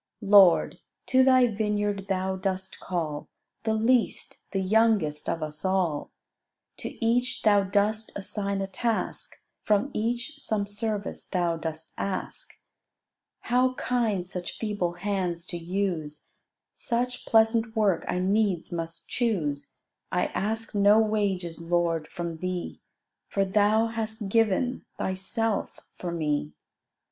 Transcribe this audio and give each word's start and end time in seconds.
Lord, 0.23 0.79
to 1.05 1.23
Thy 1.23 1.45
vineyard 1.45 2.07
Thou 2.09 2.35
dost 2.35 2.79
call 2.79 3.29
The 3.65 3.75
least, 3.75 4.49
the 4.51 4.59
youngest 4.63 5.29
of 5.29 5.43
us 5.43 5.63
all: 5.63 6.09
To 6.77 6.89
each 7.05 7.43
Thou 7.43 7.65
dost 7.65 8.11
assign 8.17 8.61
a 8.61 8.67
task, 8.67 9.43
From 9.61 9.91
each 9.93 10.39
some 10.39 10.65
service 10.65 11.27
Thou 11.27 11.57
dost 11.57 11.93
ask. 11.99 12.63
How 13.41 13.75
kind 13.75 14.25
such 14.25 14.57
feeble 14.57 14.93
hands 14.93 15.45
to 15.45 15.57
use; 15.57 16.33
Such 16.73 17.27
pleasant 17.27 17.75
work 17.75 18.03
I 18.07 18.17
needs 18.17 18.71
must 18.71 19.07
choose: 19.07 19.81
I 20.11 20.25
ask 20.33 20.73
no 20.73 20.97
wages, 20.97 21.61
Lord, 21.61 22.07
from 22.07 22.37
thee, 22.37 22.81
For 23.27 23.45
Thou 23.45 23.85
hast 23.85 24.29
given 24.29 24.83
Thyself 24.97 25.79
for 25.99 26.11
me. 26.11 26.53